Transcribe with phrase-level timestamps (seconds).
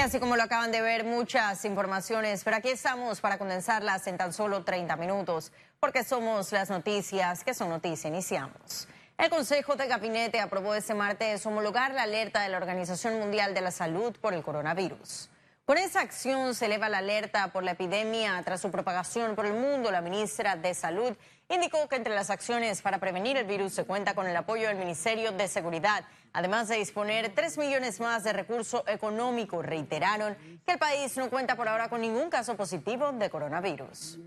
[0.00, 4.16] Y así como lo acaban de ver, muchas informaciones, pero aquí estamos para condensarlas en
[4.16, 8.08] tan solo 30 minutos, porque somos las noticias que son noticia.
[8.08, 8.88] Iniciamos.
[9.18, 13.60] El Consejo de Gabinete aprobó este martes homologar la alerta de la Organización Mundial de
[13.60, 15.28] la Salud por el coronavirus.
[15.66, 19.52] Con esa acción se eleva la alerta por la epidemia tras su propagación por el
[19.52, 19.90] mundo.
[19.90, 21.14] La ministra de Salud
[21.50, 24.76] indicó que entre las acciones para prevenir el virus se cuenta con el apoyo del
[24.76, 29.60] Ministerio de Seguridad, además de disponer 3 millones más de recurso económico.
[29.60, 34.18] Reiteraron que el país no cuenta por ahora con ningún caso positivo de coronavirus.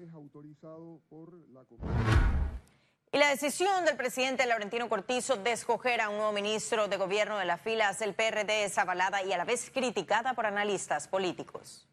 [3.11, 7.37] Y la decisión del presidente Laurentino Cortizo de escoger a un nuevo ministro de gobierno
[7.37, 11.87] de las filas del PRD es avalada y a la vez criticada por analistas políticos.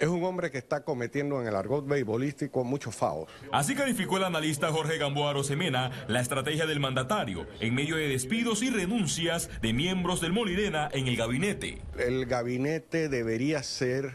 [0.00, 3.28] Es un hombre que está cometiendo en el argot beisbolístico muchos faos.
[3.52, 8.62] Así calificó el analista Jorge Gamboa Semena la estrategia del mandatario en medio de despidos
[8.62, 11.82] y renuncias de miembros del Molirena en el gabinete.
[11.98, 14.14] El gabinete debería ser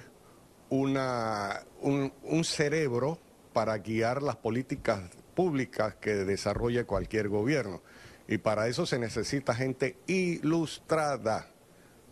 [0.70, 3.20] una, un, un cerebro
[3.54, 5.02] para guiar las políticas
[5.36, 7.84] públicas que desarrolle cualquier gobierno.
[8.28, 11.48] Y para eso se necesita gente ilustrada,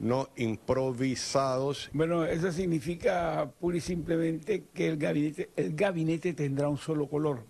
[0.04, 1.90] no improvisados.
[1.94, 7.46] Bueno, eso significa pura y simplemente que el gabinete, el gabinete tendrá un solo color,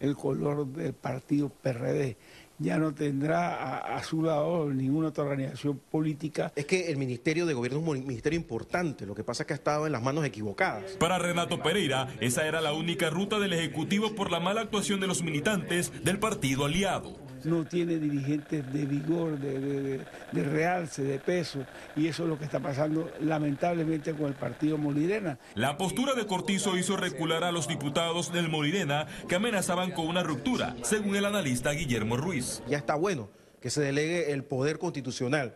[0.00, 2.16] el color del partido PRD
[2.58, 6.52] ya no tendrá a, su lado ninguna otra organización política.
[6.56, 9.52] Es que el Ministerio de Gobierno es un ministerio importante, lo que pasa es que
[9.52, 10.92] ha estado en las manos equivocadas.
[10.98, 15.06] Para Renato Pereira, esa era la única ruta del Ejecutivo por la mala actuación de
[15.06, 21.64] los militantes del partido aliado no tiene dirigentes de vigor, de, realce, de peso,
[21.96, 25.38] y eso es lo que está pasando lamentablemente con el partido Molirena.
[25.54, 30.22] La postura de Cortizo hizo recular a los diputados del Molirena que amenazaban con una
[30.22, 32.62] ruptura, según el analista Guillermo Ruiz.
[32.68, 33.28] Ya está bueno
[33.60, 35.54] que se delegue el poder constitucional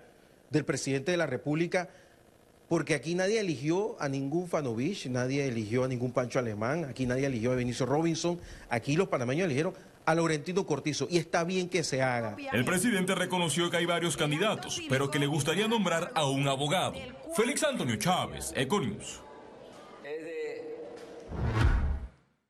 [0.50, 1.88] del presidente de la República
[2.72, 7.26] porque aquí nadie eligió a ningún Fanovich, nadie eligió a ningún Pancho Alemán, aquí nadie
[7.26, 8.40] eligió a Benicio Robinson,
[8.70, 9.74] aquí los panameños eligieron
[10.04, 12.36] a Laurentino Cortizo y está bien que se haga.
[12.52, 16.94] El presidente reconoció que hay varios candidatos, pero que le gustaría nombrar a un abogado.
[17.34, 19.20] Félix Antonio Chávez, Econius.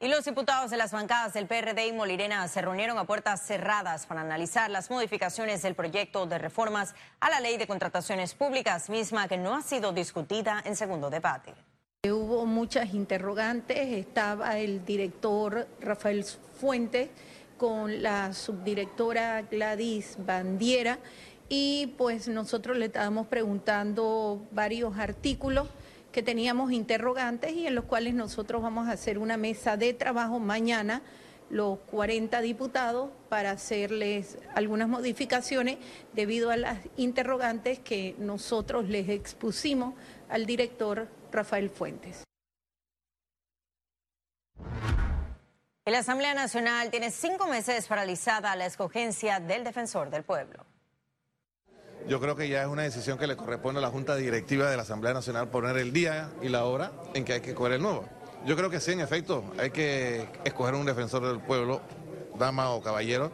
[0.03, 4.05] Y los diputados de las bancadas del PRD y Molirena se reunieron a puertas cerradas
[4.05, 9.29] para analizar las modificaciones del proyecto de reformas a la ley de contrataciones públicas, misma
[9.29, 11.55] que no ha sido discutida en segundo debate.
[12.05, 16.25] Hubo muchas interrogantes, estaba el director Rafael
[16.61, 17.11] Fuentes
[17.63, 20.99] con la subdirectora Gladys Bandiera
[21.49, 25.69] y pues nosotros le estábamos preguntando varios artículos
[26.11, 30.41] que teníamos interrogantes y en los cuales nosotros vamos a hacer una mesa de trabajo
[30.41, 31.03] mañana,
[31.51, 35.79] los 40 diputados, para hacerles algunas modificaciones
[36.15, 39.95] debido a las interrogantes que nosotros les expusimos
[40.29, 42.25] al director Rafael Fuentes.
[45.87, 50.65] La Asamblea Nacional tiene cinco meses paralizada la escogencia del defensor del pueblo.
[52.07, 54.77] Yo creo que ya es una decisión que le corresponde a la Junta Directiva de
[54.77, 57.83] la Asamblea Nacional poner el día y la hora en que hay que escoger el
[57.83, 58.05] nuevo.
[58.47, 61.81] Yo creo que sí, en efecto, hay que escoger un defensor del pueblo,
[62.39, 63.33] dama o caballero,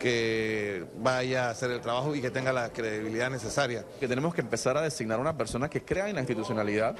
[0.00, 3.84] que vaya a hacer el trabajo y que tenga la credibilidad necesaria.
[4.00, 6.96] Que tenemos que empezar a designar una persona que crea en la institucionalidad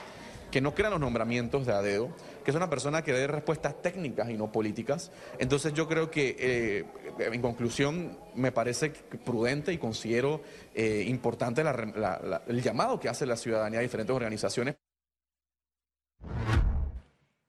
[0.50, 2.14] que no crean los nombramientos de ADEO,
[2.44, 5.10] que es una persona que dé respuestas técnicas y no políticas.
[5.38, 6.84] Entonces yo creo que, eh,
[7.18, 10.42] en conclusión, me parece prudente y considero
[10.74, 14.76] eh, importante el llamado que hace la ciudadanía a diferentes organizaciones.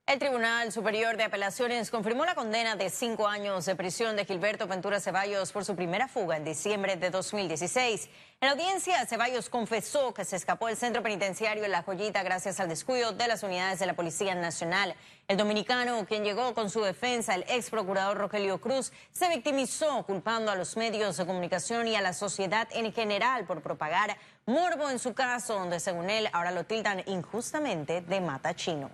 [0.07, 4.65] El Tribunal Superior de Apelaciones confirmó la condena de cinco años de prisión de Gilberto
[4.65, 8.05] Ventura Ceballos por su primera fuga en diciembre de 2016.
[8.39, 12.61] En la audiencia, Ceballos confesó que se escapó del centro penitenciario en La Joyita gracias
[12.61, 14.95] al descuido de las unidades de la Policía Nacional.
[15.27, 20.51] El dominicano, quien llegó con su defensa, el ex procurador Rogelio Cruz, se victimizó culpando
[20.51, 24.99] a los medios de comunicación y a la sociedad en general por propagar morbo en
[24.99, 28.89] su caso, donde según él ahora lo tildan injustamente de mata chino.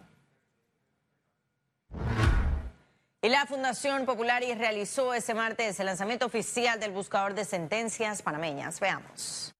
[3.23, 8.81] Y la Fundación Popularis realizó ese martes el lanzamiento oficial del buscador de sentencias panameñas.
[8.81, 9.53] Veamos.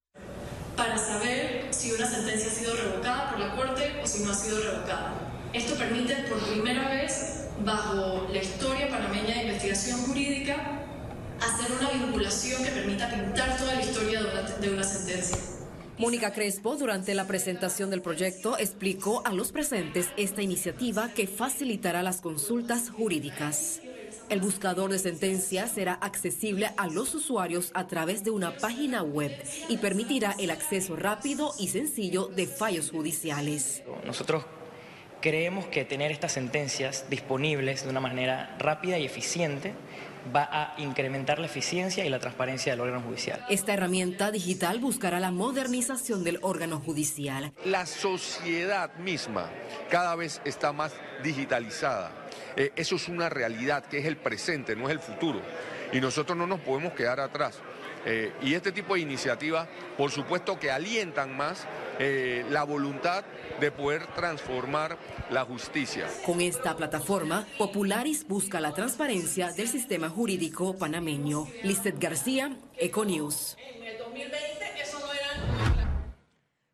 [0.76, 4.34] Para saber si una sentencia ha sido revocada por la Corte o si no ha
[4.34, 5.14] sido revocada.
[5.54, 10.56] Esto permite por primera vez, bajo la historia panameña de investigación jurídica,
[11.40, 14.20] hacer una vinculación que permita pintar toda la historia
[14.60, 15.38] de una sentencia.
[15.96, 22.02] Mónica Crespo, durante la presentación del proyecto, explicó a los presentes esta iniciativa que facilitará
[22.02, 23.80] las consultas jurídicas.
[24.28, 29.30] El buscador de sentencias será accesible a los usuarios a través de una página web
[29.68, 33.84] y permitirá el acceso rápido y sencillo de fallos judiciales.
[34.04, 34.44] Nosotros
[35.20, 39.74] creemos que tener estas sentencias disponibles de una manera rápida y eficiente
[40.34, 43.44] va a incrementar la eficiencia y la transparencia del órgano judicial.
[43.48, 47.52] Esta herramienta digital buscará la modernización del órgano judicial.
[47.64, 49.50] La sociedad misma
[49.90, 50.92] cada vez está más
[51.22, 52.12] digitalizada.
[52.56, 55.40] Eh, eso es una realidad que es el presente, no es el futuro.
[55.92, 57.60] Y nosotros no nos podemos quedar atrás.
[58.06, 59.66] Eh, y este tipo de iniciativas,
[59.96, 61.66] por supuesto que alientan más
[61.98, 63.24] eh, la voluntad
[63.60, 64.98] de poder transformar
[65.30, 66.06] la justicia.
[66.26, 71.46] Con esta plataforma, Popularis busca la transparencia del sistema jurídico panameño.
[71.62, 73.56] Listet García, Econews.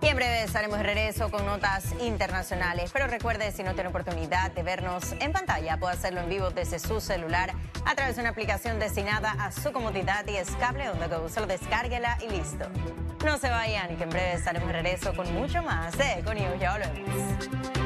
[0.00, 2.90] Y en breve estaremos de regreso con notas internacionales.
[2.92, 6.78] Pero recuerde, si no tiene oportunidad de vernos en pantalla, puede hacerlo en vivo desde
[6.78, 7.54] su celular
[7.84, 12.18] a través de una aplicación destinada a su comodidad y es cable donde Solo descárguela
[12.24, 12.68] y listo.
[13.24, 16.56] No se vayan que en breve estaremos de regreso con mucho más de Econius.
[16.60, 17.77] Ya volvemos.